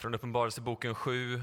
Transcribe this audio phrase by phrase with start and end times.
[0.00, 1.42] Från Uppenbarelseboken 7.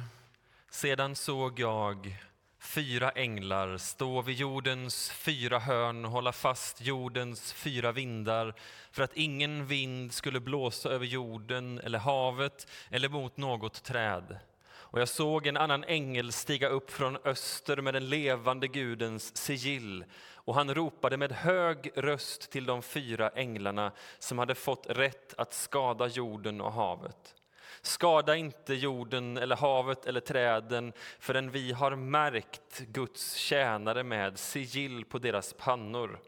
[0.69, 2.15] Sedan såg jag
[2.59, 8.53] fyra änglar stå vid jordens fyra hörn och hålla fast jordens fyra vindar
[8.91, 14.37] för att ingen vind skulle blåsa över jorden eller havet eller mot något träd.
[14.69, 20.05] Och jag såg en annan ängel stiga upp från öster med den levande Gudens sigill
[20.33, 25.53] och han ropade med hög röst till de fyra änglarna som hade fått rätt att
[25.53, 27.33] skada jorden och havet.
[27.81, 35.05] Skada inte jorden eller havet eller träden förrän vi har märkt Guds tjänare med sigill
[35.05, 36.19] på deras pannor.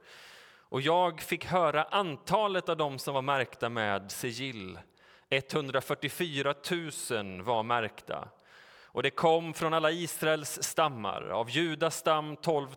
[0.69, 4.79] Och jag fick höra antalet av dem som var märkta med sigill.
[5.29, 6.53] 144
[7.11, 8.27] 000 var märkta.
[8.99, 12.67] Och det kom från alla Israels stammar, av Judas stam 12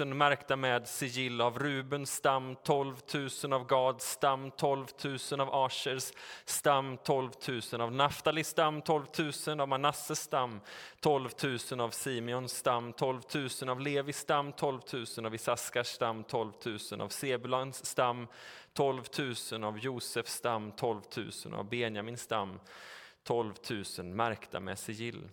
[0.00, 2.96] 000 märkta med sigill, av Rubens stam 12
[3.44, 4.86] 000, av Gads stam 12
[5.30, 6.12] 000, av Ashers
[6.44, 7.30] stam 12
[7.72, 9.04] 000, av Naftalis stam 12
[9.46, 10.60] 000, av Manasses stam
[11.00, 11.30] 12
[11.70, 14.80] 000, av Simeons stam 12 000, av Levis stam 12
[15.16, 16.52] 000, av Isaskars stam 12
[16.90, 18.26] 000, av Sebulans stam
[18.72, 19.02] 12
[19.52, 22.60] 000, av Josefs stam 12 000, av Benjamins stam
[23.22, 23.54] 12
[23.98, 25.28] 000 märkta med sigill.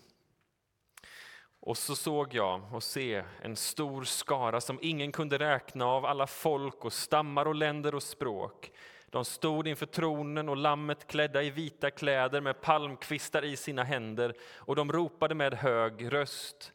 [1.69, 6.27] Och så såg jag och se en stor skara som ingen kunde räkna av alla
[6.27, 8.71] folk och stammar och länder och språk.
[9.09, 14.33] De stod inför tronen och lammet klädda i vita kläder med palmkvistar i sina händer
[14.55, 16.71] och de ropade med hög röst.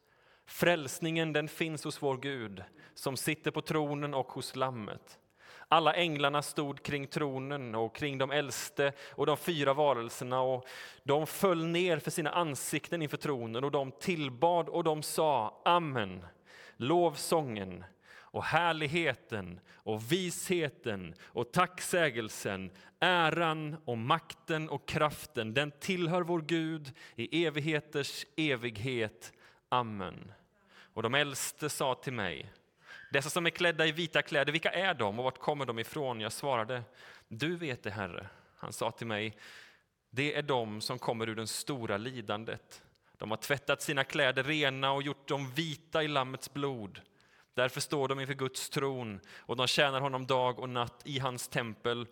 [0.46, 2.62] Frälsningen den finns hos vår Gud
[2.94, 5.18] som sitter på tronen och hos lammet.
[5.74, 10.66] Alla änglarna stod kring tronen och kring de äldste och de fyra varelserna och
[11.02, 16.26] de föll ner för sina ansikten inför tronen och de tillbad och de sa Amen.
[16.76, 17.84] Lovsången
[18.16, 26.92] och härligheten och visheten och tacksägelsen, äran och makten och kraften, den tillhör vår Gud
[27.16, 29.32] i evigheters evighet.
[29.68, 30.32] Amen.
[30.94, 32.52] Och de äldste sa till mig
[33.14, 36.20] dessa som är klädda i vita kläder, vilka är de och vart kommer de ifrån?
[36.20, 36.82] Jag svarade,
[37.28, 38.28] du vet det Herre.
[38.56, 39.36] Han sa till mig,
[40.10, 42.82] det är de som kommer ur det stora lidandet.
[43.18, 47.00] De har tvättat sina kläder rena och gjort dem vita i Lammets blod.
[47.54, 51.48] Därför står de inför Guds tron och de tjänar honom dag och natt i hans
[51.48, 52.06] tempel.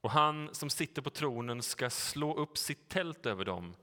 [0.00, 3.74] Och han som sitter på tronen ska slå upp sitt tält över dem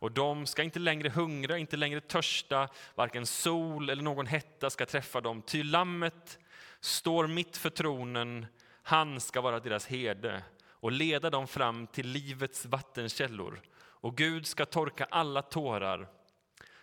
[0.00, 4.86] och de ska inte längre hungra, inte längre törsta, varken sol eller någon hetta ska
[4.86, 5.42] träffa dem.
[5.42, 6.38] Ty lammet
[6.80, 8.46] står mitt för tronen,
[8.82, 13.60] han ska vara deras herde och leda dem fram till livets vattenkällor.
[13.76, 16.08] Och Gud ska torka alla tårar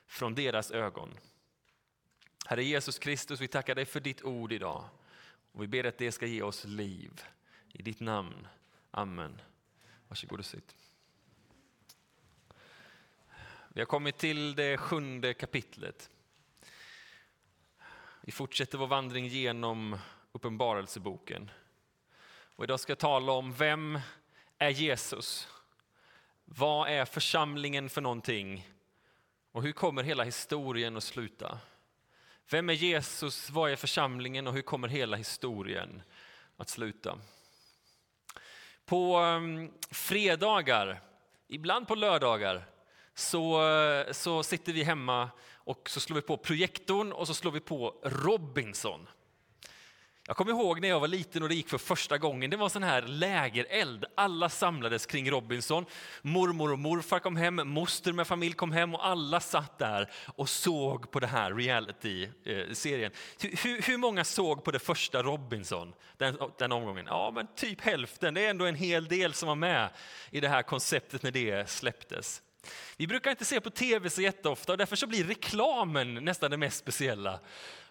[0.07, 1.17] från deras ögon.
[2.45, 4.83] Herre Jesus Kristus, vi tackar dig för ditt ord idag.
[5.51, 7.23] Och vi ber att det ska ge oss liv.
[7.73, 8.47] I ditt namn.
[8.91, 9.41] Amen.
[10.07, 10.75] Varsågod och sitt.
[13.77, 16.09] Vi har kommit till det sjunde kapitlet.
[18.21, 19.97] Vi fortsätter vår vandring genom
[20.31, 21.51] Uppenbarelseboken.
[22.55, 23.99] Och idag ska jag tala om vem
[24.57, 25.47] är Jesus?
[26.45, 28.69] Vad är församlingen för någonting?
[29.51, 31.59] Och hur kommer hela historien att sluta?
[32.49, 33.49] Vem är Jesus?
[33.49, 34.47] Vad är församlingen?
[34.47, 36.01] Och hur kommer hela historien
[36.57, 37.19] att sluta?
[38.85, 41.01] På ehm, fredagar,
[41.47, 42.65] ibland på lördagar,
[43.17, 43.61] så,
[44.11, 47.95] så sitter vi hemma och så slår vi på projektorn och så slår vi på
[48.03, 49.07] Robinson.
[50.27, 52.49] Jag kommer ihåg när jag var liten och det gick för första gången.
[52.49, 54.05] Det var sån här lägereld.
[54.15, 55.85] Alla samlades kring Robinson.
[56.21, 60.49] Mormor och morfar kom hem, moster med familj kom hem och alla satt där och
[60.49, 63.11] såg på den här reality-serien.
[63.39, 67.05] Hur, hur många såg på det första Robinson, den, den omgången?
[67.09, 68.33] Ja, men typ hälften.
[68.33, 69.89] Det är ändå en hel del som var med
[70.31, 72.41] i det här konceptet när det släpptes.
[72.97, 76.57] Vi brukar inte se på tv så jätteofta och därför så blir reklamen nästan det
[76.57, 77.39] mest speciella.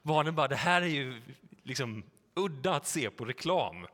[0.03, 1.23] Barnen bara, det här är ju
[1.63, 2.03] liksom
[2.35, 3.87] udda att se på reklam.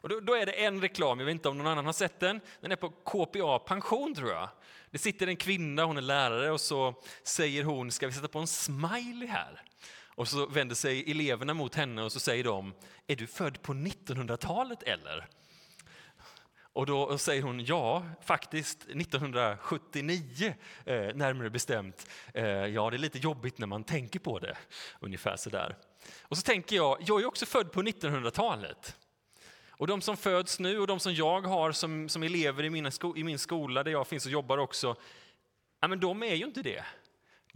[0.00, 2.20] Och då, då, är det en reklam, jag vet inte om någon annan har sett
[2.20, 4.48] den, den är på KPA Pension tror jag.
[4.90, 8.38] Det sitter en kvinna, hon är lärare och så säger hon, ska vi sätta på
[8.38, 9.62] en smiley här?
[10.04, 12.74] Och så vänder sig eleverna mot henne och så säger de,
[13.06, 15.28] är du född på 1900-talet eller?
[16.76, 22.08] Och då säger hon ja, faktiskt 1979 eh, närmare bestämt.
[22.34, 24.56] Eh, ja, det är lite jobbigt när man tänker på det,
[25.00, 25.76] ungefär sådär.
[26.22, 28.96] Och så tänker jag, jag är också född på 1900-talet.
[29.70, 32.90] Och de som föds nu och de som jag har som, som elever i, mina
[32.90, 34.96] sko, i min skola där jag finns och jobbar också,
[35.80, 36.84] ja, men de är ju inte det.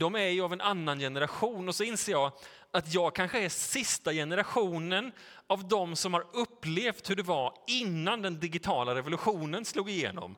[0.00, 2.32] De är ju av en annan generation och så inser jag
[2.70, 5.12] att jag kanske är sista generationen
[5.46, 10.36] av de som har upplevt hur det var innan den digitala revolutionen slog igenom.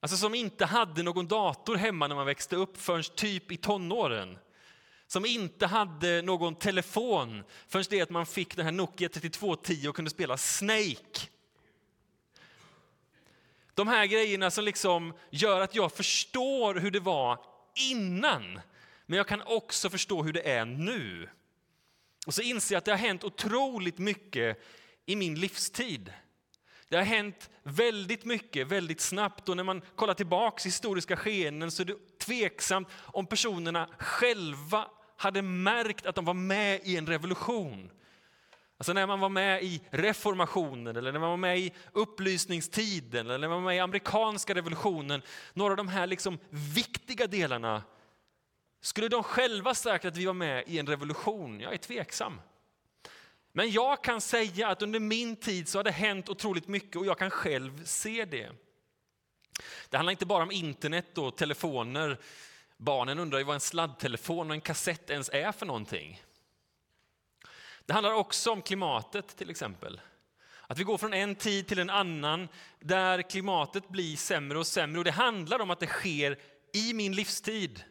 [0.00, 4.38] Alltså som inte hade någon dator hemma när man växte upp förrän typ i tonåren.
[5.06, 9.96] Som inte hade någon telefon förrän det att man fick den här Nokia 3210 och
[9.96, 11.28] kunde spela Snake.
[13.74, 18.60] De här grejerna som liksom gör att jag förstår hur det var innan,
[19.06, 21.28] men jag kan också förstå hur det är nu.
[22.26, 24.62] Och så inser jag att det har hänt otroligt mycket
[25.06, 26.12] i min livstid.
[26.88, 31.70] Det har hänt väldigt mycket väldigt snabbt och när man kollar tillbaks i historiska skeenden
[31.70, 37.06] så är det tveksamt om personerna själva hade märkt att de var med i en
[37.06, 37.90] revolution.
[38.78, 43.38] Alltså när man var med i reformationen, eller när man var med i upplysningstiden, eller
[43.38, 45.22] när man var med i amerikanska revolutionen,
[45.54, 47.82] några av de här liksom viktiga delarna,
[48.80, 51.60] skulle de själva sagt att vi var med i en revolution?
[51.60, 52.40] Jag är tveksam.
[53.52, 57.06] Men jag kan säga att under min tid så har det hänt otroligt mycket och
[57.06, 58.50] jag kan själv se det.
[59.88, 62.18] Det handlar inte bara om internet och telefoner.
[62.76, 66.22] Barnen undrar ju vad en sladdtelefon och en kassett ens är för någonting.
[67.86, 70.00] Det handlar också om klimatet till exempel.
[70.66, 72.48] Att vi går från en tid till en annan
[72.80, 74.98] där klimatet blir sämre och sämre.
[74.98, 76.38] Och det handlar om att det sker
[76.74, 77.84] i min livstid.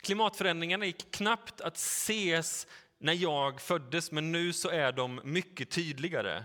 [0.00, 2.66] Klimatförändringarna gick knappt att ses
[2.98, 6.44] när jag föddes, men nu så är de mycket tydligare.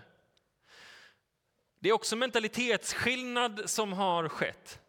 [1.79, 4.79] Det är också mentalitetsskillnad som har skett.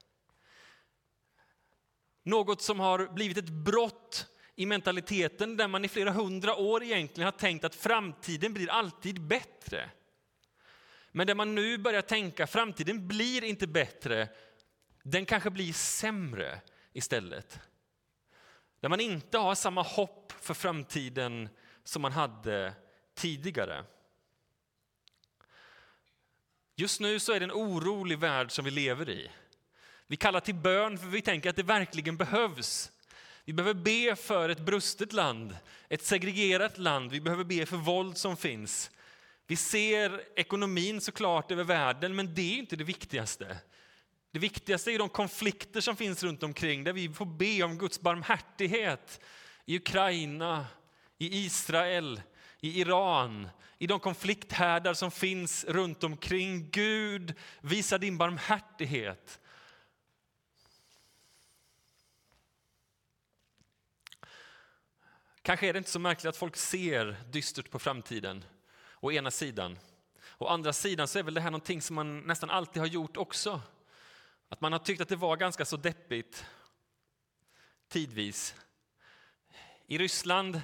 [2.22, 4.26] Något som har blivit ett brott
[4.58, 9.20] i mentaliteten där man i flera hundra år egentligen har tänkt att framtiden blir alltid
[9.20, 9.90] bättre.
[11.12, 14.28] Men där man nu börjar tänka att framtiden blir inte bättre,
[15.02, 16.60] den kanske blir sämre
[16.92, 17.60] istället.
[18.80, 21.48] Där man inte har samma hopp för framtiden
[21.84, 22.74] som man hade
[23.14, 23.84] tidigare.
[26.76, 29.30] Just nu så är det en orolig värld som vi lever i.
[30.06, 32.92] Vi kallar till bön för vi tänker att det verkligen behövs.
[33.48, 35.56] Vi behöver be för ett brustet land,
[35.88, 37.10] ett segregerat land.
[37.10, 38.90] Vi behöver be för våld som finns.
[39.46, 43.56] Vi ser ekonomin såklart över världen, men det är inte det viktigaste.
[44.32, 48.00] Det viktigaste är de konflikter som finns runt omkring där vi får be om Guds
[48.00, 49.20] barmhärtighet
[49.66, 50.66] i Ukraina,
[51.18, 52.20] i Israel,
[52.60, 53.48] i Iran,
[53.78, 56.70] i de konflikthärdar som finns runt omkring.
[56.70, 59.40] Gud, visa din barmhärtighet.
[65.48, 68.44] Kanske är det inte så märkligt att folk ser dystert på framtiden,
[69.00, 69.78] å ena sidan.
[70.38, 73.16] Å andra sidan så är väl det här någonting som man nästan alltid har gjort
[73.16, 73.60] också.
[74.48, 76.44] Att man har tyckt att det var ganska så deppigt,
[77.88, 78.54] tidvis.
[79.86, 80.60] I Ryssland,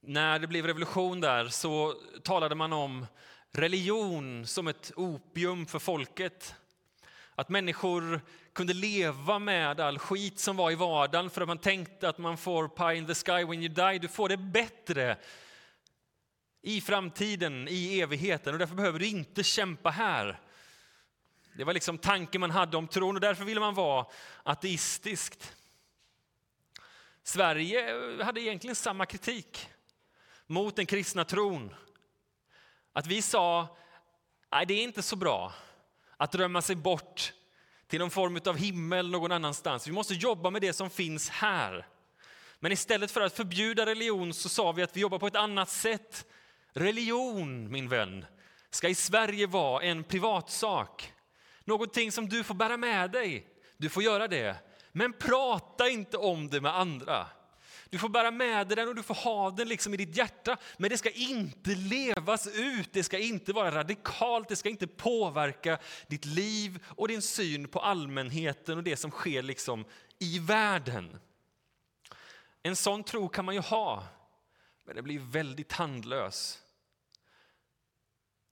[0.00, 3.06] när det blev revolution där, så talade man om
[3.50, 6.54] religion som ett opium för folket.
[7.34, 8.20] Att människor
[8.52, 12.36] kunde leva med all skit som var i vardagen för att man tänkte att man
[12.36, 13.98] får pie in the sky when you die.
[13.98, 15.16] Du får det bättre
[16.62, 20.40] i framtiden, i evigheten och därför behöver du inte kämpa här.
[21.56, 24.06] Det var liksom tanken man hade om tron och därför ville man vara
[24.42, 25.56] ateistiskt.
[27.22, 29.68] Sverige hade egentligen samma kritik
[30.46, 31.74] mot den kristna tron.
[32.92, 33.76] Att vi sa,
[34.52, 35.52] nej det är inte så bra
[36.20, 37.32] att drömma sig bort
[37.86, 39.88] till någon form av himmel någon annanstans.
[39.88, 41.86] Vi måste jobba med det som finns här.
[42.58, 45.68] Men istället för att förbjuda religion så sa vi att vi jobbar på ett annat
[45.68, 46.26] sätt.
[46.72, 48.24] Religion, min vän,
[48.70, 51.12] ska i Sverige vara en privatsak.
[51.64, 53.46] Någonting som du får bära med dig.
[53.76, 54.56] Du får göra det.
[54.92, 57.26] Men prata inte om det med andra.
[57.90, 60.56] Du får bära med dig den och du får ha den liksom i ditt hjärta.
[60.76, 65.78] Men det ska inte levas ut, det ska inte vara radikalt, det ska inte påverka
[66.06, 69.84] ditt liv och din syn på allmänheten och det som sker liksom
[70.18, 71.20] i världen.
[72.62, 74.04] En sån tro kan man ju ha,
[74.84, 76.58] men den blir väldigt tandlös.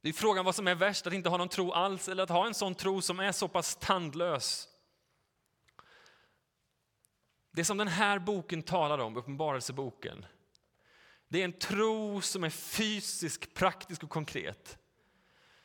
[0.03, 2.29] Det är frågan vad som är värst, att inte ha någon tro alls eller att
[2.29, 4.68] ha en sån tro som är så pass tandlös.
[7.59, 10.27] Det som den här boken talar om, Uppenbarelseboken,
[11.29, 14.79] det är en tro som är fysisk, praktisk och konkret.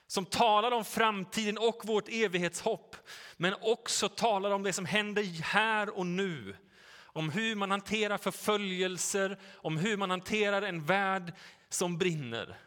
[0.07, 2.95] Som talar om framtiden och vårt evighetshopp,
[3.37, 6.55] men också talar om det som händer här och nu.
[6.95, 11.33] Om hur man hanterar förföljelser, om hur man hanterar en värld
[11.69, 12.57] som brinner.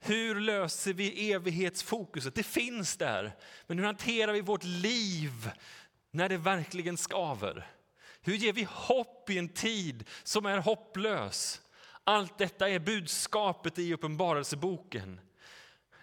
[0.00, 2.34] Hur löser vi evighetsfokuset?
[2.34, 3.36] Det finns där.
[3.66, 5.50] Men hur hanterar vi vårt liv
[6.10, 7.77] när det verkligen skaver?
[8.28, 11.60] Hur ger vi hopp i en tid som är hopplös?
[12.04, 15.20] Allt detta är budskapet i Uppenbarelseboken.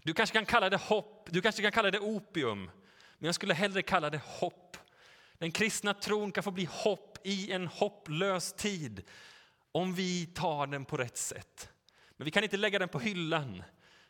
[0.04, 2.72] Du kanske kan kalla det hopp, du kanske kan kalla det opium.
[3.18, 4.78] Men jag skulle hellre kalla det hopp.
[5.38, 9.04] Den kristna tron kan få bli hopp i en hopplös tid
[9.72, 11.70] om vi tar den på rätt sätt.
[12.18, 13.64] Men vi kan inte lägga den på hyllan.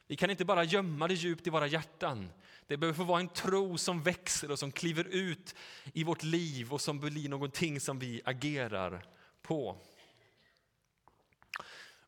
[0.07, 2.29] Vi kan inte bara gömma det djupt i våra hjärtan.
[2.67, 5.55] Det behöver få vara en tro som växer och som kliver ut
[5.93, 9.05] i vårt liv och som blir någonting som vi agerar
[9.41, 9.77] på.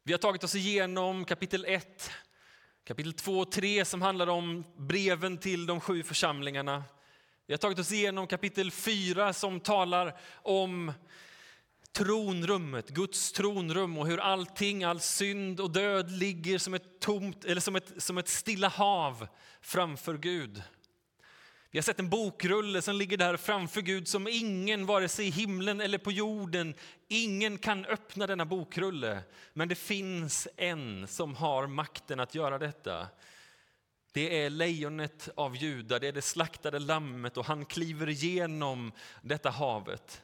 [0.04, 2.12] Vi har tagit oss igenom kapitel 1,
[2.84, 6.84] kapitel 2 och 3 som handlar om breven till de sju församlingarna.
[7.46, 10.94] Vi har tagit oss igenom kapitel 4 som talar om
[11.94, 17.62] tronrummet, Guds tronrum och hur allting, all synd och död ligger som ett, tomt, eller
[17.62, 19.28] som ett, som ett stilla hav
[19.62, 20.64] framför Gud.
[21.72, 25.30] Vi har sett en bokrulle som ligger där framför Gud som ingen, vare sig i
[25.30, 26.74] himlen eller på jorden,
[27.08, 29.20] ingen kan öppna denna bokrulle.
[29.54, 33.08] Men det finns en som har makten att göra detta.
[34.12, 38.92] Det är lejonet av Juda, det är det slaktade lammet och han kliver igenom
[39.22, 40.22] detta havet.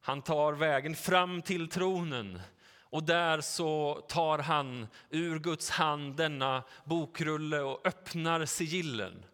[0.00, 2.40] Han tar vägen fram till tronen
[2.80, 9.24] och där så tar han ur Guds hand denna bokrulle och öppnar sigillen.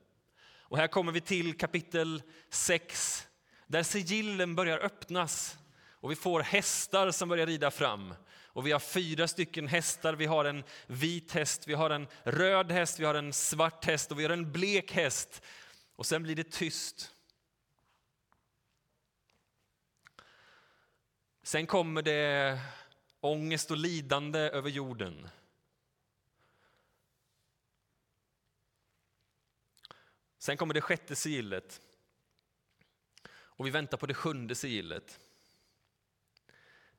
[0.61, 3.26] Och här kommer vi till kapitel 6
[3.66, 5.58] där sigillen börjar öppnas
[5.90, 8.14] och vi får hästar som börjar rida fram.
[8.56, 10.14] Och vi har fyra stycken hästar.
[10.14, 14.11] Vi har en vit häst, vi har en röd häst, vi har en svart häst
[14.11, 15.42] och vi har en blek häst.
[15.96, 17.15] Och sen blir det tyst.
[21.46, 22.60] Sen kommer det
[23.20, 25.28] ångest och lidande över jorden.
[30.38, 31.80] Sen kommer det sjätte sigillet.
[33.28, 35.20] Och vi väntar på det sjunde sigillet.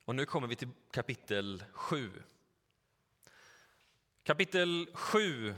[0.04, 2.22] Och nu kommer vi till kapitel 7.
[4.22, 5.54] Kapitel 7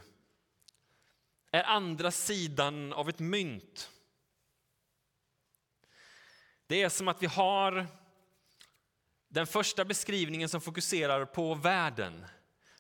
[1.51, 3.91] är andra sidan av ett mynt.
[6.67, 8.00] Det är som att vi har
[9.31, 12.27] den första beskrivningen som fokuserar på världen.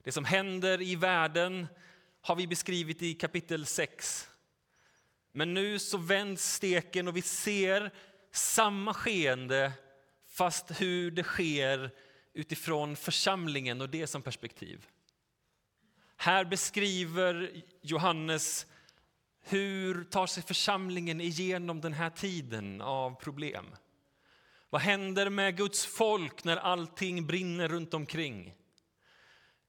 [0.02, 1.66] Det som händer i världen
[2.20, 4.28] har vi beskrivit i kapitel 6.
[5.32, 7.90] Men nu så vänds steken och vi ser
[8.32, 9.72] samma skeende
[10.28, 11.90] fast hur det sker
[12.32, 14.86] utifrån församlingen och det som perspektiv.
[16.16, 18.66] Här beskriver Johannes
[19.42, 23.66] hur tar sig församlingen igenom den här tiden av problem.
[24.70, 28.54] Vad händer med Guds folk när allting brinner runt omkring?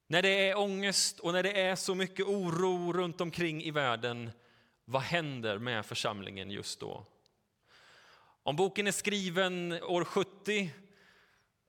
[0.08, 4.32] När det är ångest och när det är så mycket oro runt omkring i världen,
[4.86, 7.06] vad händer med församlingen just då?
[8.44, 10.72] Om boken är skriven år 70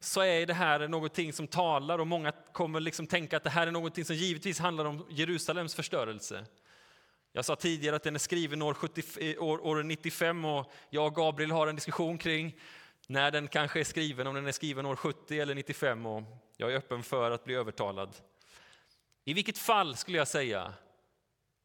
[0.01, 3.67] så är det här någonting som talar och många kommer liksom tänka att det här
[3.67, 6.47] är någonting som givetvis handlar om Jerusalems förstörelse.
[7.33, 11.07] Jag sa tidigare att den är skriven år, 70, eh, år, år 95 och jag
[11.07, 12.57] och Gabriel har en diskussion kring
[13.07, 16.23] när den kanske är skriven, om den är skriven år 70 eller 95 och
[16.57, 18.17] jag är öppen för att bli övertalad.
[19.25, 20.75] I vilket fall skulle jag säga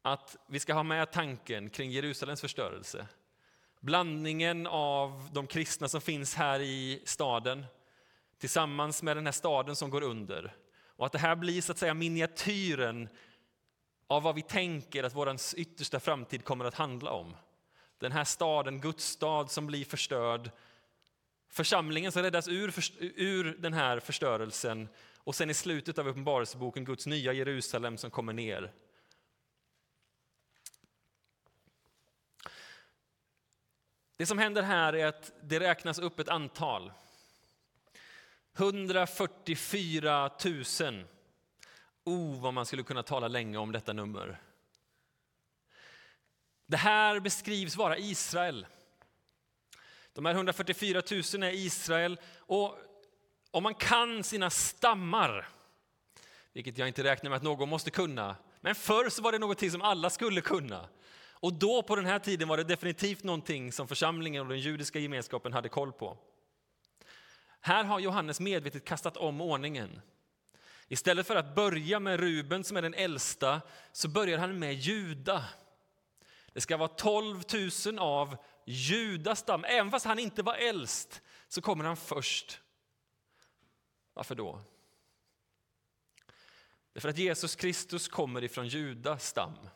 [0.02, 3.06] att vi ska ha med tanken kring Jerusalems förstörelse.
[3.80, 7.66] Blandningen av de kristna som finns här i staden
[8.38, 10.54] tillsammans med den här staden som går under.
[10.86, 13.08] Och att det här blir så att säga miniatyren
[14.06, 17.36] av vad vi tänker att vår yttersta framtid kommer att handla om.
[17.98, 20.50] Den här staden, Guds stad som blir förstörd
[21.48, 27.06] Församlingen som räddas ur, ur den här förstörelsen och sen i slutet av Uppenbarelseboken Guds
[27.06, 28.72] nya Jerusalem som kommer ner.
[34.16, 36.92] Det som händer här är att det räknas upp ett antal.
[38.56, 40.30] 144
[40.80, 41.04] 000.
[42.04, 44.40] Oh, vad man skulle kunna tala länge om detta nummer.
[46.66, 48.66] Det här beskrivs vara Israel.
[50.18, 52.20] De här 144 000 är Israel.
[52.38, 52.78] Och
[53.50, 55.48] om man kan sina stammar,
[56.52, 59.70] vilket jag inte räknar med att någon måste kunna, men förr så var det något
[59.70, 60.88] som alla skulle kunna.
[61.32, 64.98] Och då på den här tiden var det definitivt någonting som församlingen och den judiska
[64.98, 66.16] gemenskapen hade koll på.
[67.60, 70.00] Här har Johannes medvetet kastat om ordningen.
[70.88, 73.60] Istället för att börja med Ruben som är den äldsta
[73.92, 75.44] så börjar han med Juda.
[76.52, 77.42] Det ska vara 12
[77.86, 78.36] 000 av
[78.70, 79.64] Judastam.
[79.64, 82.60] Även fast han inte var äldst så kommer han först.
[84.14, 84.60] Varför då?
[86.92, 89.68] Därför att Jesus Kristus kommer ifrån Judas stam.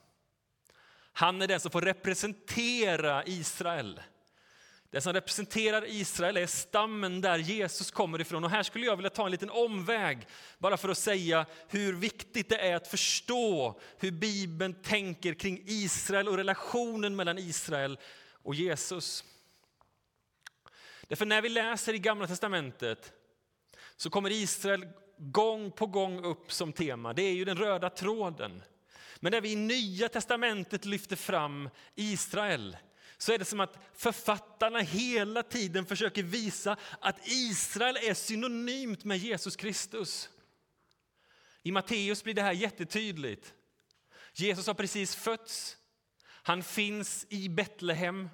[1.13, 4.01] Han är den som får representera Israel.
[4.91, 8.45] Den som representerar Israel är stammen där Jesus kommer ifrån.
[8.45, 10.27] Och här skulle jag vilja ta en liten omväg
[10.59, 16.29] bara för att säga hur viktigt det är att förstå hur Bibeln tänker kring Israel
[16.29, 17.99] och relationen mellan Israel
[18.43, 19.25] och Jesus.
[21.09, 23.13] Därför när vi läser i Gamla testamentet
[23.97, 27.13] så kommer Israel gång på gång upp som tema.
[27.13, 28.63] Det är ju den röda tråden.
[29.21, 32.77] Men när vi i Nya testamentet lyfter fram Israel
[33.19, 39.19] så är det som att författarna hela tiden försöker visa att Israel är synonymt med
[39.19, 40.29] Jesus Kristus.
[41.63, 43.55] I Matteus blir det här jättetydligt.
[44.35, 45.77] Jesus har precis fötts.
[46.43, 48.29] Han finns i Betlehem.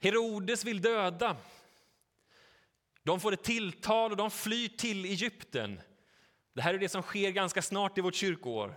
[0.00, 1.36] Herodes vill döda.
[3.02, 5.80] De får ett tilltal och de flyr till Egypten.
[6.52, 8.74] Det här är det som sker ganska snart i vårt kyrkoår.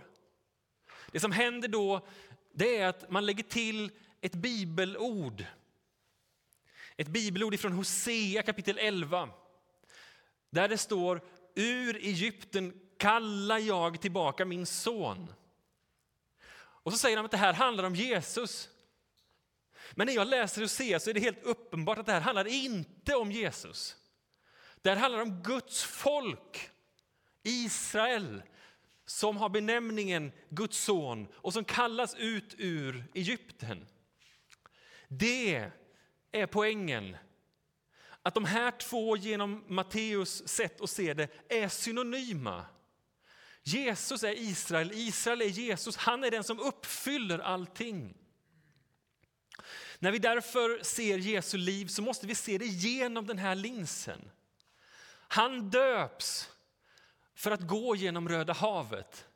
[1.12, 2.06] Det som händer då
[2.52, 5.44] det är att man lägger till ett bibelord.
[6.96, 9.28] Ett bibelord från Hosea kapitel 11.
[10.50, 11.22] Där det står
[11.54, 15.32] ur Egypten kallar jag tillbaka min son.
[16.82, 18.68] Och så säger de att det här handlar om Jesus.
[19.92, 23.14] Men när jag läser Hosea så är det helt uppenbart att det här handlar inte
[23.14, 23.96] om Jesus.
[24.82, 26.70] Det här handlar om Guds folk,
[27.42, 28.42] Israel,
[29.06, 33.86] som har benämningen Guds son och som kallas ut ur Egypten.
[35.08, 35.70] Det
[36.32, 37.16] är poängen.
[38.22, 42.66] Att de här två genom Matteus sätt att se det är synonyma.
[43.72, 45.96] Jesus är Israel, Israel är Jesus.
[45.96, 48.14] Han är den som uppfyller allting.
[49.98, 54.30] När vi därför ser Jesu liv så måste vi se det genom den här linsen.
[55.28, 56.50] Han döps
[57.34, 59.26] för att gå genom Röda havet.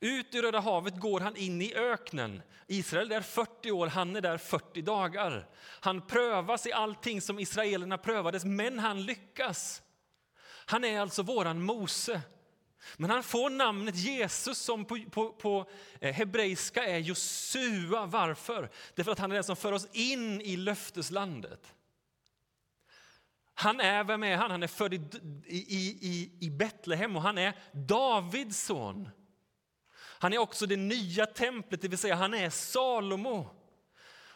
[0.00, 2.42] Ut ur Röda havet går han in i öknen.
[2.66, 5.48] Israel är 40 år, han är där 40 dagar.
[5.80, 9.82] Han prövas i allting som israelerna prövades, men han lyckas.
[10.44, 12.22] Han är alltså våran Mose.
[12.96, 15.70] Men han får namnet Jesus som på, på, på
[16.00, 18.06] eh, hebreiska är Josua.
[18.06, 18.70] Varför?
[18.94, 21.74] Därför att han är den som för oss in i löfteslandet.
[23.54, 24.50] Han är, vem är han?
[24.50, 25.00] Han är född i,
[25.46, 29.08] i, i, i Betlehem och han är Davids son.
[29.94, 33.50] Han är också det nya templet, det vill säga han är Salomo.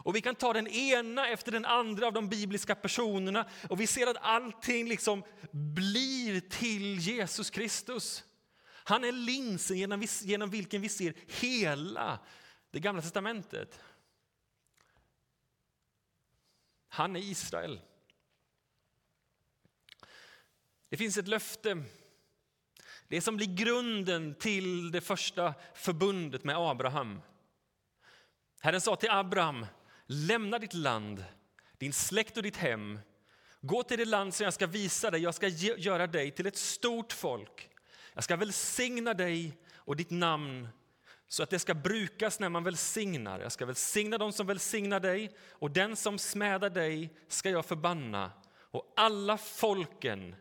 [0.07, 3.87] Och vi kan ta den ena efter den andra av de bibliska personerna och vi
[3.87, 8.25] ser att allting liksom blir till Jesus Kristus.
[8.89, 12.19] Han är linsen genom, genom vilken vi ser hela
[12.71, 13.81] det gamla testamentet.
[16.89, 17.81] Han är Israel.
[20.89, 21.83] Det finns ett löfte,
[23.09, 27.21] det som blir grunden till det första förbundet med Abraham.
[28.61, 29.67] Herren sa till Abraham,
[30.07, 31.25] lämna ditt land,
[31.79, 32.99] din släkt och ditt hem.
[33.61, 36.57] Gå till det land som jag ska visa dig, jag ska göra dig till ett
[36.57, 37.71] stort folk.
[38.17, 40.69] Jag ska välsigna dig och ditt namn
[41.29, 43.41] så att det ska brukas när man välsignar.
[43.41, 48.33] Jag ska välsigna dem som välsignar dig och den som smädar dig ska jag förbanna.
[48.55, 50.37] Och alla folken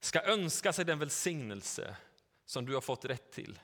[0.00, 1.96] ska önska sig den välsignelse
[2.44, 3.58] som du har fått rätt till.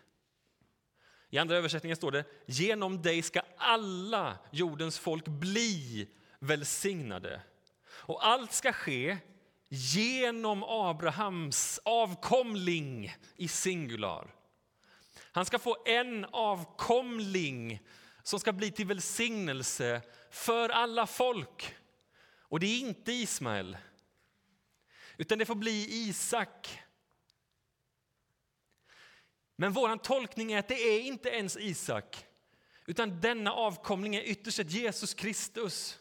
[1.31, 7.43] I andra översättningen står det genom dig ska alla jordens folk bli välsignade.
[7.87, 9.19] Och allt ska ske
[9.75, 14.35] genom Abrahams avkomling i singular.
[15.33, 17.81] Han ska få en avkomling
[18.23, 21.75] som ska bli till välsignelse för alla folk.
[22.39, 23.77] Och det är inte Ismael,
[25.17, 26.83] utan det får bli Isak.
[29.57, 32.27] Men vår tolkning är att det är inte ens Isak,
[32.87, 35.99] utan denna avkomling är ytterst Jesus Kristus.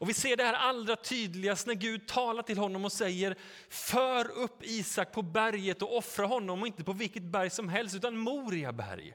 [0.00, 3.36] Och Vi ser det här allra tydligast när Gud talar till honom och säger
[3.68, 7.94] för upp Isak på berget och offra honom, och inte på vilket berg som helst,
[7.94, 9.14] utan Moria berg.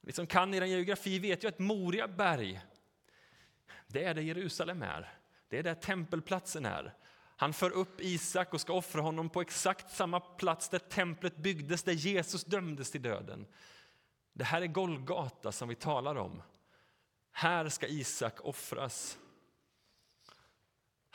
[0.00, 2.60] Ni som kan er geografi vet ju att Moriaberg,
[3.86, 5.18] det är där Jerusalem är.
[5.48, 6.94] Det är där tempelplatsen är.
[7.36, 11.82] Han för upp Isak och ska offra honom på exakt samma plats där templet byggdes,
[11.82, 13.46] där Jesus dömdes till döden.
[14.32, 16.42] Det här är Golgata som vi talar om.
[17.32, 19.18] Här ska Isak offras.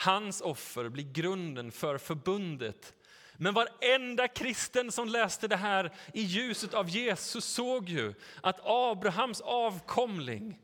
[0.01, 2.93] Hans offer blir grunden för förbundet.
[3.37, 9.41] Men varenda kristen som läste det här i ljuset av Jesus såg ju att Abrahams
[9.41, 10.59] avkomling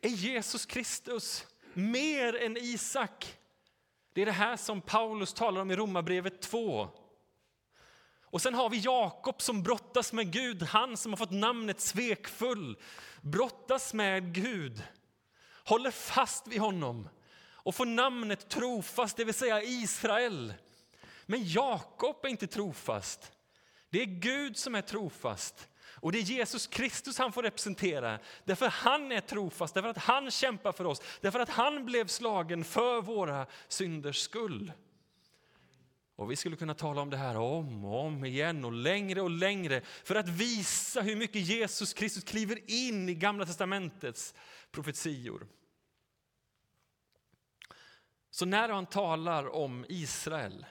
[0.00, 3.38] är Jesus Kristus, mer än Isak.
[4.12, 6.88] Det är det här som Paulus talar om i Romarbrevet 2.
[8.24, 12.78] Och sen har vi Jakob som brottas med Gud, han som har fått namnet svekfull,
[13.20, 14.82] brottas med Gud,
[15.64, 17.08] håller fast vid honom
[17.66, 20.54] och får namnet trofast, det vill säga Israel.
[21.26, 23.32] Men Jakob är inte trofast.
[23.90, 25.68] Det är Gud som är trofast.
[25.94, 28.18] Och det är Jesus Kristus han får representera.
[28.44, 32.64] Därför han är trofast, därför att han kämpar för oss, därför att han blev slagen
[32.64, 34.72] för våra synders skull.
[36.16, 39.30] Och Vi skulle kunna tala om det här om och om igen och längre och
[39.30, 44.34] längre för att visa hur mycket Jesus Kristus kliver in i Gamla testamentets
[44.70, 45.46] profetior.
[48.36, 50.66] Så när han talar om Israel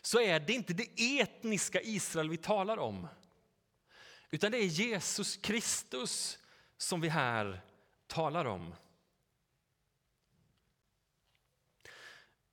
[0.00, 3.08] så är det inte det etniska Israel vi talar om
[4.30, 6.38] utan det är Jesus Kristus
[6.76, 7.60] som vi här
[8.06, 8.74] talar om.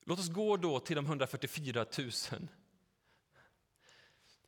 [0.05, 2.11] Låt oss gå då till de 144 000.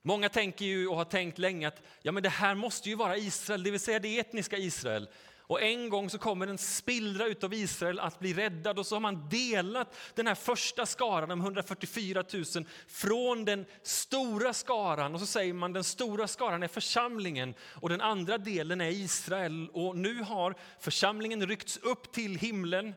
[0.01, 3.17] Många tänker ju och har tänkt länge att ja, men det här måste ju vara
[3.17, 5.09] Israel, det vill säga det etniska Israel.
[5.49, 8.99] Och en gång så kommer en spillra utav Israel att bli räddad och så har
[8.99, 15.25] man delat den här första skaran, de 144 000, från den stora skaran och så
[15.25, 19.69] säger man den stora skaran är församlingen och den andra delen är Israel.
[19.73, 22.95] Och nu har församlingen ryckts upp till himlen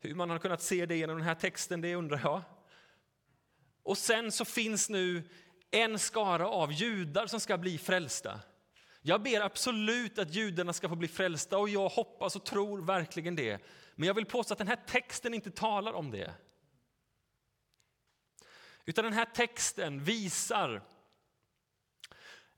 [0.00, 2.42] hur man har kunnat se det genom den här texten, det undrar jag.
[3.82, 5.22] Och sen så finns nu
[5.70, 8.40] en skara av judar som ska bli frälsta.
[9.08, 13.36] Jag ber absolut att judarna ska få bli frälsta och jag hoppas och tror verkligen
[13.36, 13.62] det.
[13.94, 16.34] Men jag vill påstå att den här texten inte talar om det.
[18.84, 20.82] Utan den här texten visar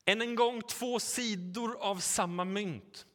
[0.05, 3.05] än en gång två sidor av samma mynt.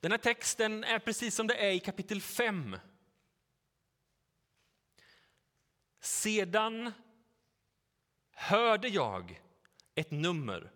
[0.00, 2.76] Den här texten är precis som det är i kapitel 5.
[6.00, 6.92] Sedan
[8.30, 9.42] hörde jag
[9.94, 10.72] ett nummer,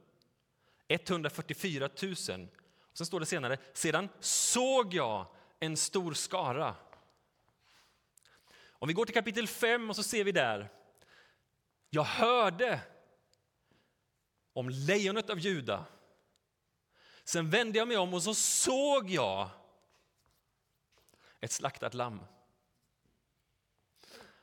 [0.89, 2.13] 144 000.
[2.13, 5.27] Och sen står det senare, sedan såg jag
[5.61, 6.75] en stor skara.
[8.71, 10.69] Om vi går till kapitel 5 och så ser vi där,
[11.91, 12.81] jag hörde
[14.53, 15.87] om lejonet av Juda
[17.29, 19.49] Sen vände jag mig om och så såg jag
[21.41, 22.21] ett slaktat lamm.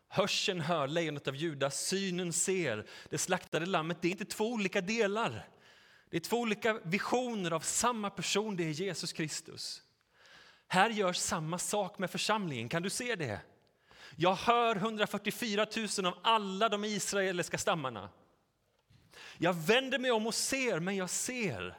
[0.07, 3.97] Hörseln hör lejonet av Juda, synen ser det slaktade lammet.
[4.01, 5.47] Det är inte två olika delar.
[6.15, 9.83] Det är två olika visioner av samma person, det är Jesus Kristus.
[10.67, 13.39] Här görs samma sak med församlingen, kan du se det?
[14.15, 18.09] Jag hör 144 000 av alla de israeliska stammarna.
[19.37, 21.77] Jag vänder mig om och ser, men jag ser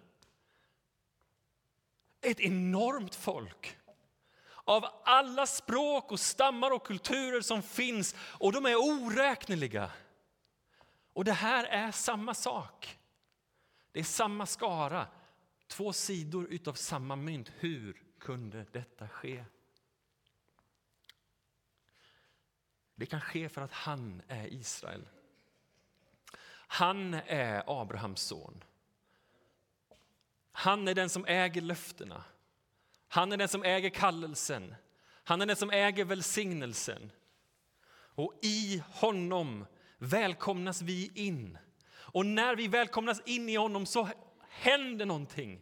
[2.20, 3.76] ett enormt folk
[4.64, 9.90] av alla språk och stammar och kulturer som finns och de är oräkneliga.
[11.12, 12.98] Och det här är samma sak.
[13.96, 15.06] Det är samma skara,
[15.66, 17.52] två sidor utav samma mynt.
[17.58, 19.44] Hur kunde detta ske?
[22.94, 25.08] Det kan ske för att han är Israel.
[26.48, 28.64] Han är Abrahams son.
[30.52, 32.24] Han är den som äger löftena.
[33.08, 34.74] Han är den som äger kallelsen.
[35.24, 37.12] Han är den som äger välsignelsen.
[37.92, 39.66] Och i honom
[39.98, 41.58] välkomnas vi in.
[42.16, 44.08] Och när vi välkomnas in i honom så
[44.48, 45.60] händer någonting.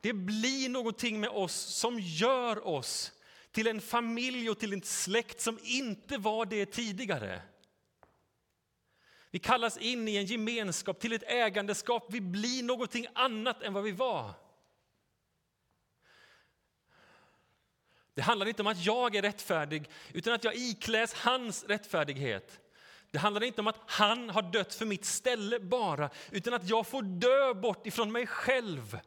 [0.00, 3.12] Det blir någonting med oss som gör oss
[3.50, 7.42] till en familj och till en släkt som inte var det tidigare.
[9.30, 12.06] Vi kallas in i en gemenskap, till ett ägandeskap.
[12.10, 14.32] Vi blir någonting annat än vad vi var.
[18.14, 22.60] Det handlar inte om att jag är rättfärdig, utan att jag ikläs hans rättfärdighet.
[23.10, 26.86] Det handlar inte om att han har dött för mitt ställe bara, utan att jag
[26.86, 28.98] får dö bort ifrån mig själv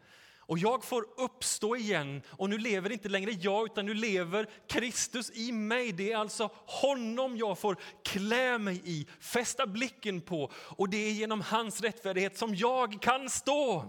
[0.50, 5.32] och jag får uppstå igen och nu lever inte längre jag utan nu lever Kristus
[5.32, 5.92] i mig.
[5.92, 11.12] Det är alltså honom jag får klä mig i, fästa blicken på och det är
[11.12, 13.86] genom hans rättfärdighet som jag kan stå.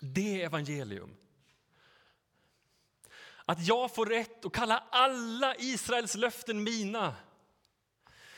[0.00, 1.19] Det är evangelium.
[3.50, 7.14] Att jag får rätt att kalla alla Israels löften mina.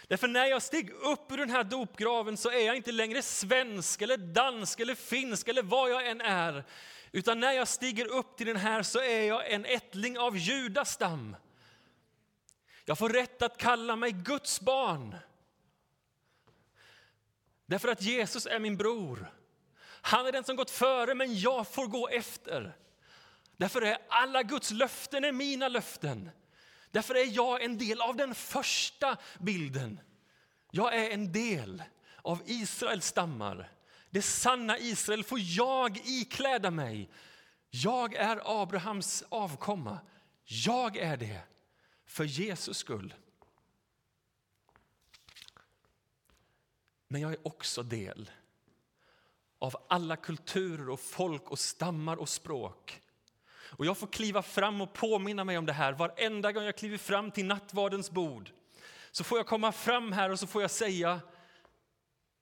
[0.08, 4.02] Därför när jag steg upp ur den här dopgraven så är jag inte längre svensk,
[4.02, 6.64] eller dansk, eller finsk eller vad jag än är.
[7.12, 11.36] Utan när jag stiger upp till den här så är jag en ättling av judastam.
[12.84, 15.16] Jag får rätt att kalla mig Guds barn.
[17.66, 19.32] Därför att Jesus är min bror.
[19.84, 22.76] Han är den som gått före, men jag får gå efter.
[23.62, 26.30] Därför är alla Guds löften är mina löften.
[26.90, 30.00] Därför är jag en del av den första bilden.
[30.70, 31.82] Jag är en del
[32.22, 33.72] av Israels stammar.
[34.10, 37.10] Det sanna Israel får jag ikläda mig.
[37.70, 39.98] Jag är Abrahams avkomma.
[40.44, 41.40] Jag är det
[42.06, 43.14] för Jesus skull.
[47.08, 48.30] Men jag är också del
[49.58, 53.01] av alla kulturer och folk och stammar och språk.
[53.72, 56.98] Och jag får kliva fram och påminna mig om det här varenda gång jag kliver
[56.98, 58.50] fram till nattvardens bord.
[59.10, 61.20] Så får jag komma fram här och så får jag säga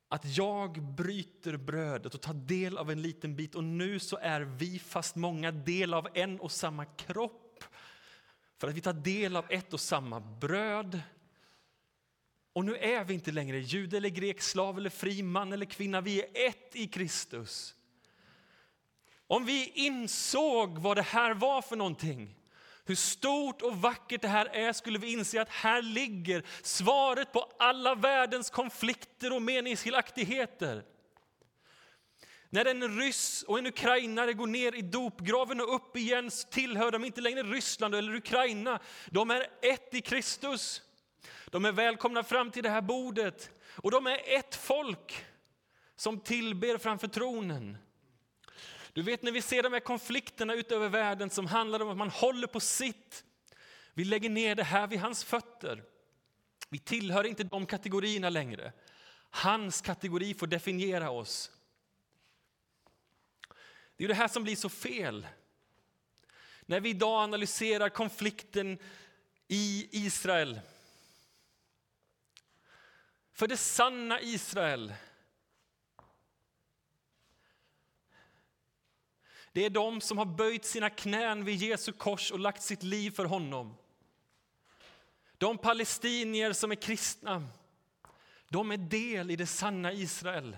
[0.08, 4.40] att jag bryter brödet och tar del av en liten bit och nu så är
[4.40, 7.64] vi, fast många, del av en och samma kropp.
[8.58, 11.00] För att vi tar del av ett och samma bröd.
[12.52, 16.00] Och nu är vi inte längre jude eller grek, slav eller fri, man eller kvinna.
[16.00, 17.74] Vi är ett i Kristus.
[19.30, 22.36] Om vi insåg vad det här var för någonting
[22.84, 27.52] hur stort och vackert det här är skulle vi inse att här ligger svaret på
[27.58, 30.84] alla världens konflikter och meningsskiljaktigheter.
[32.48, 37.04] När en ryss och en ukrainare går ner i dopgraven och upp igen tillhör de
[37.04, 38.80] inte längre Ryssland eller Ukraina.
[39.10, 40.82] De är ett i Kristus.
[41.50, 45.26] De är välkomna fram till det här bordet och de är ett folk
[45.96, 47.76] som tillber framför tronen.
[48.92, 52.10] Du vet när vi ser de här konflikterna utöver världen som handlar om att man
[52.10, 53.24] håller på sitt.
[53.94, 55.82] Vi lägger ner det här vid hans fötter.
[56.68, 58.72] Vi tillhör inte de kategorierna längre.
[59.30, 61.50] Hans kategori får definiera oss.
[63.96, 65.26] Det är det här som blir så fel.
[66.60, 68.78] När vi idag analyserar konflikten
[69.48, 70.60] i Israel.
[73.32, 74.94] För det sanna Israel
[79.52, 83.10] Det är de som har böjt sina knän vid Jesu kors och lagt sitt liv
[83.10, 83.76] för honom.
[85.38, 87.46] De palestinier som är kristna,
[88.48, 90.56] de är del i det sanna Israel.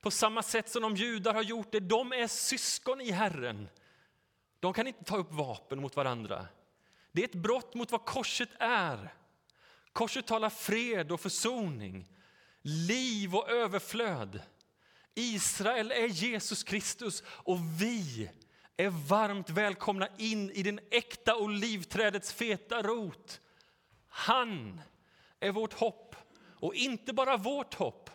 [0.00, 3.68] På samma sätt som de judar har gjort det, de är syskon i Herren.
[4.60, 6.46] De kan inte ta upp vapen mot varandra.
[7.12, 9.14] Det är ett brott mot vad korset är.
[9.92, 12.08] Korset talar fred och försoning,
[12.62, 14.42] liv och överflöd.
[15.18, 18.30] Israel är Jesus Kristus och vi
[18.76, 23.40] är varmt välkomna in i den äkta olivträdets feta rot.
[24.08, 24.80] Han
[25.40, 28.10] är vårt hopp, och inte bara vårt hopp.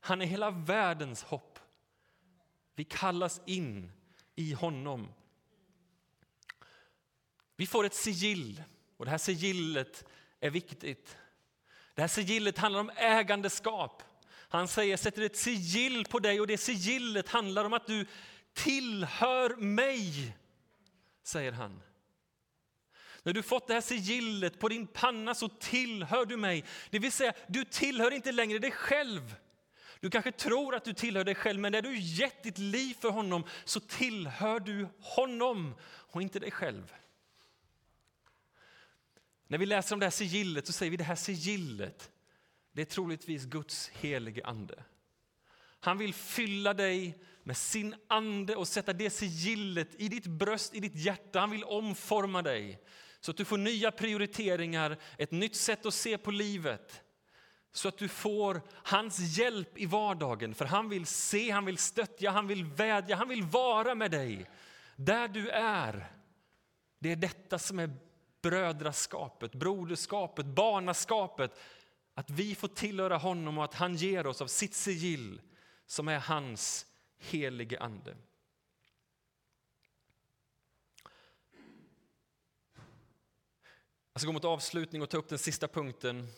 [0.00, 1.58] Han är hela världens hopp.
[2.74, 3.92] Vi kallas in
[4.34, 5.08] i honom.
[7.56, 8.62] Vi får ett sigill,
[8.96, 10.04] och det här sigillet
[10.40, 11.16] är viktigt.
[11.94, 14.02] Det här sigillet handlar om ägandeskap.
[14.52, 18.06] Han säger, sätter ett sigill på dig och det sigillet handlar om att du
[18.52, 20.36] tillhör mig,
[21.22, 21.82] säger han.
[23.22, 26.64] När du fått det här sigillet på din panna så tillhör du mig.
[26.90, 29.34] Det vill säga, du tillhör inte längre dig själv.
[30.00, 33.10] Du kanske tror att du tillhör dig själv, men när du gett ditt liv för
[33.10, 36.92] honom så tillhör du honom och inte dig själv.
[39.46, 42.11] När vi läser om det här sigillet så säger vi det här sigillet
[42.72, 44.84] det är troligtvis Guds helige ande.
[45.80, 50.80] Han vill fylla dig med sin ande och sätta det sigillet i ditt bröst, i
[50.80, 51.40] ditt hjärta.
[51.40, 52.82] Han vill omforma dig
[53.20, 57.02] så att du får nya prioriteringar, ett nytt sätt att se på livet.
[57.72, 60.54] Så att du får hans hjälp i vardagen.
[60.54, 64.50] För han vill se, han vill stödja, han vill vädja, han vill vara med dig.
[64.96, 66.12] Där du är.
[66.98, 67.90] Det är detta som är
[68.42, 71.60] brödraskapet, broderskapet, barnaskapet.
[72.14, 75.40] Att vi får tillhöra honom och att han ger oss av sitt sigill
[75.86, 76.86] som är hans
[77.18, 78.16] helige ande.
[84.12, 86.28] Jag ska gå mot avslutning och ta upp den sista punkten.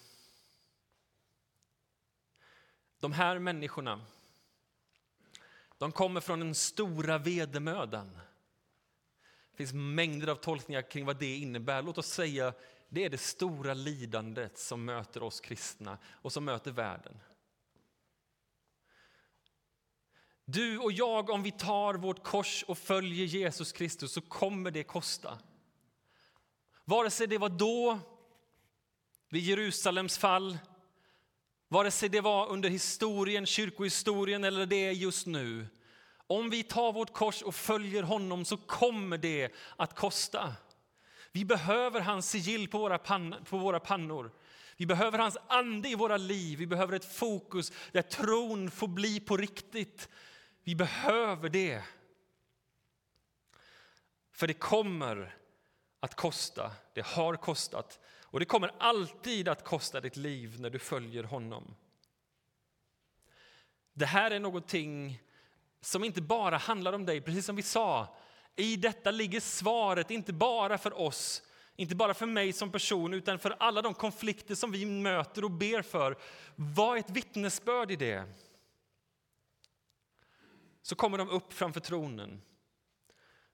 [3.00, 4.06] De här människorna
[5.78, 8.18] de kommer från den stora vedermödan.
[9.50, 11.82] Det finns mängder av tolkningar kring vad det innebär.
[11.82, 12.54] Låt oss säga
[12.94, 17.20] det är det stora lidandet som möter oss kristna och som möter världen.
[20.44, 24.84] Du och jag, om vi tar vårt kors och följer Jesus Kristus så kommer det
[24.84, 25.38] kosta.
[26.84, 27.98] Vare sig det var då,
[29.28, 30.58] vid Jerusalems fall,
[31.68, 35.66] vare sig det var under historien, kyrkohistorien eller det är just nu.
[36.26, 40.54] Om vi tar vårt kors och följer honom så kommer det att kosta.
[41.34, 44.30] Vi behöver hans sigill på våra, pann, på våra pannor.
[44.76, 46.58] Vi behöver hans ande i våra liv.
[46.58, 50.08] Vi behöver ett fokus där tron får bli på riktigt.
[50.62, 51.82] Vi behöver det.
[54.32, 55.36] För det kommer
[56.00, 56.72] att kosta.
[56.92, 61.74] Det har kostat och det kommer alltid att kosta ditt liv när du följer honom.
[63.92, 65.22] Det här är någonting
[65.80, 68.16] som inte bara handlar om dig, precis som vi sa.
[68.56, 71.42] I detta ligger svaret, inte bara för oss
[71.76, 75.50] Inte bara för mig som person, utan för alla de konflikter som vi möter och
[75.50, 76.16] ber för.
[76.56, 78.24] Var ett vittnesbörd i det.
[80.82, 82.42] Så kommer de upp framför tronen.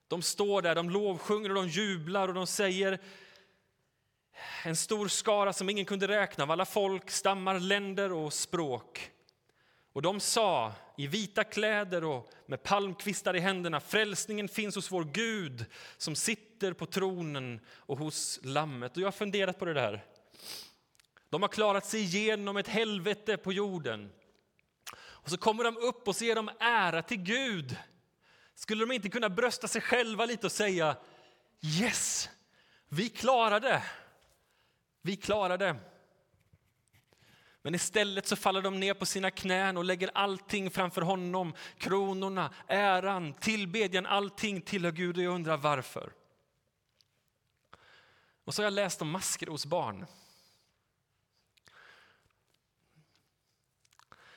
[0.08, 3.00] De står där, de lovsjunger och de jublar och de säger
[4.64, 9.10] en stor skara som ingen kunde räkna av alla folk, stammar, länder och språk.
[9.92, 15.04] Och de sa i vita kläder och med palmkvistar i händerna frälsningen finns hos vår
[15.04, 15.64] Gud
[15.96, 18.96] som sitter på tronen och hos Lammet.
[18.96, 20.04] Och jag har funderat på det där.
[21.28, 24.10] De har klarat sig igenom ett helvete på jorden.
[25.00, 27.76] Och så kommer de upp och ser ger de ära till Gud.
[28.54, 30.96] Skulle de inte kunna brösta sig själva lite och säga
[31.80, 32.30] Yes,
[32.88, 33.82] vi klarade
[35.02, 35.76] Vi klarade
[37.62, 41.54] men istället så faller de ner på sina knän och lägger allting framför honom.
[41.78, 46.12] Kronorna, äran, tillbedjan, allting tillhör Gud och jag undrar varför.
[48.44, 50.06] Och så har jag läst om maskrosbarn.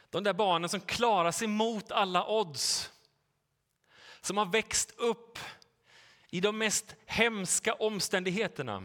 [0.10, 2.92] De där barnen som klarar sig mot alla odds.
[4.22, 5.40] Som har växt upp
[6.30, 8.84] i de mest hemska omständigheterna.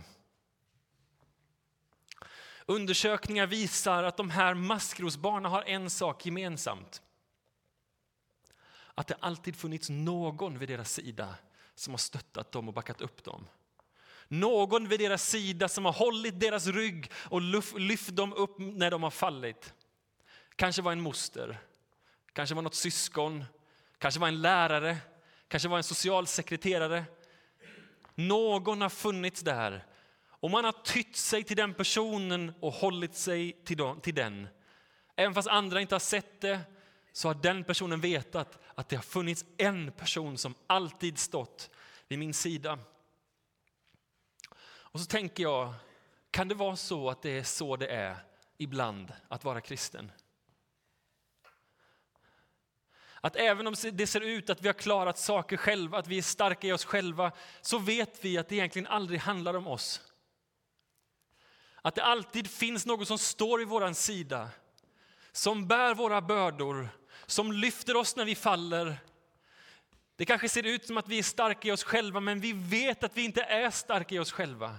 [2.70, 7.02] Undersökningar visar att de här maskrosbarnen har en sak gemensamt.
[8.94, 11.34] Att det alltid funnits någon vid deras sida
[11.74, 13.46] som har stöttat dem och backat upp dem.
[14.28, 17.40] Någon vid deras sida som har hållit deras rygg och
[17.80, 19.74] lyft dem upp när de har fallit.
[20.56, 21.58] Kanske var en moster,
[22.32, 23.44] kanske var något syskon,
[23.98, 24.96] kanske var en lärare,
[25.48, 27.04] kanske var en socialsekreterare.
[28.14, 29.84] Någon har funnits där
[30.40, 34.48] och man har tytt sig till den personen och hållit sig till den.
[35.16, 36.60] Även fast andra inte har sett det
[37.12, 41.70] så har den personen vetat att det har funnits en person som alltid stått
[42.08, 42.78] vid min sida.
[44.90, 45.74] Och så tänker jag,
[46.30, 48.16] kan det vara så att det är så det är
[48.58, 50.12] ibland att vara kristen?
[53.20, 56.22] Att även om det ser ut att vi har klarat saker själva, att vi är
[56.22, 60.12] starka i oss själva, så vet vi att det egentligen aldrig handlar om oss.
[61.88, 64.48] Att det alltid finns någon som står vid vår sida,
[65.32, 66.88] som bär våra bördor,
[67.26, 68.96] som lyfter oss när vi faller.
[70.16, 73.04] Det kanske ser ut som att vi är starka i oss själva, men vi vet
[73.04, 74.76] att vi inte är starka i oss själva.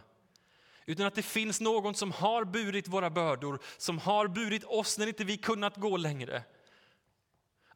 [0.85, 5.07] Utan att det finns någon som har burit våra bördor, som har burit oss när
[5.07, 6.43] inte vi kunnat gå längre.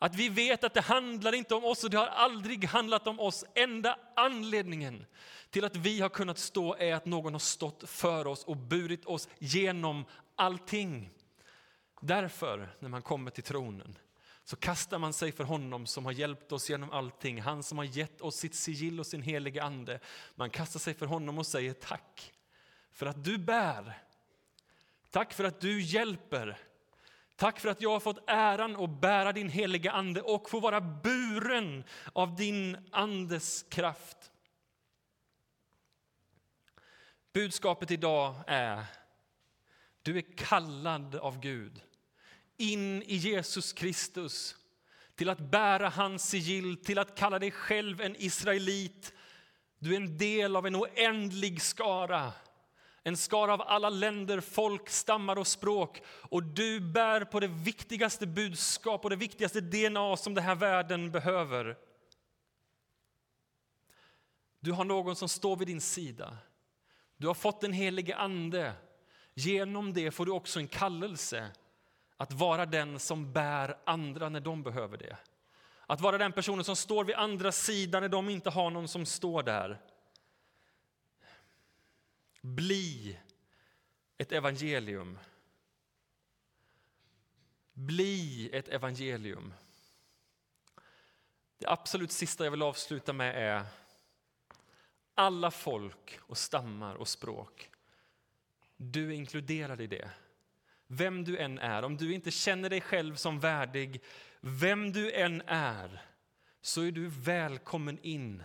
[0.03, 3.19] Att vi vet att det handlar inte om oss och det har aldrig handlat om
[3.19, 3.45] oss.
[3.55, 5.05] Enda anledningen
[5.49, 9.05] till att vi har kunnat stå är att någon har stått för oss och burit
[9.05, 11.09] oss genom allting.
[12.01, 13.97] Därför, när man kommer till tronen,
[14.43, 17.41] så kastar man sig för honom som har hjälpt oss genom allting.
[17.41, 19.99] Han som har gett oss sitt sigill och sin helige ande.
[20.35, 22.33] Man kastar sig för honom och säger tack
[22.91, 23.97] för att du bär.
[25.11, 26.57] Tack för att du hjälper.
[27.35, 30.81] Tack för att jag har fått äran att bära din heliga ande och få vara
[30.81, 34.31] buren av din andes kraft.
[37.33, 38.85] Budskapet idag är
[40.01, 41.81] du är kallad av Gud
[42.57, 44.55] in i Jesus Kristus
[45.15, 49.13] till att bära hans sigill, till att kalla dig själv en israelit.
[49.79, 52.33] Du är en del av en oändlig skara
[53.03, 56.01] en skara av alla länder, folk, stammar och språk.
[56.07, 61.11] Och du bär på det viktigaste budskap och det viktigaste DNA som den här världen
[61.11, 61.77] behöver.
[64.59, 66.37] Du har någon som står vid din sida.
[67.17, 68.73] Du har fått den helige Ande.
[69.33, 71.51] Genom det får du också en kallelse
[72.17, 75.17] att vara den som bär andra när de behöver det.
[75.85, 79.05] Att vara den personen som står vid andra sidan när de inte har någon som
[79.05, 79.81] står där.
[82.43, 83.19] Bli
[84.17, 85.19] ett evangelium.
[87.73, 89.53] Bli ett evangelium.
[91.57, 93.65] Det absolut sista jag vill avsluta med är
[95.15, 97.69] alla folk och stammar och språk.
[98.77, 100.11] Du är inkluderad i det.
[100.87, 104.01] Vem du än är, om du inte känner dig själv som värdig,
[104.41, 106.01] vem du än är,
[106.61, 108.43] så är du välkommen in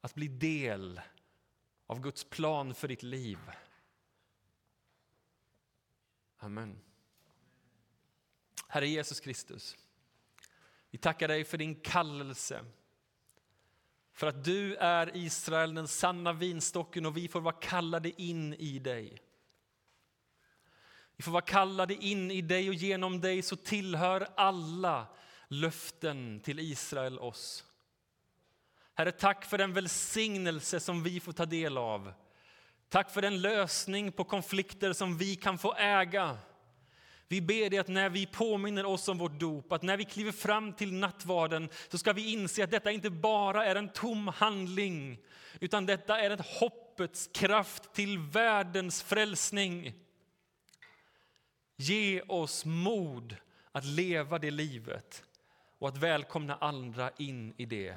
[0.00, 1.00] att bli del
[1.92, 3.38] av Guds plan för ditt liv.
[6.38, 6.78] Amen.
[8.68, 9.76] Herre Jesus Kristus,
[10.90, 12.64] vi tackar dig för din kallelse.
[14.12, 18.78] För att du är Israel, den sanna vinstocken och vi får vara kallade in i
[18.78, 19.22] dig.
[21.16, 25.06] Vi får vara kallade in i dig och genom dig så tillhör alla
[25.48, 27.64] löften till Israel oss.
[28.94, 32.12] Herre, tack för den välsignelse som vi får ta del av.
[32.88, 36.38] Tack för den lösning på konflikter som vi kan få äga.
[37.28, 40.32] Vi ber dig att när vi påminner oss om vårt dop, att när vi kliver
[40.32, 45.18] fram till nattvarden så ska vi inse att detta inte bara är en tom handling
[45.60, 49.94] utan detta är ett hoppets kraft till världens frälsning.
[51.76, 53.36] Ge oss mod
[53.72, 55.24] att leva det livet
[55.78, 57.96] och att välkomna andra in i det.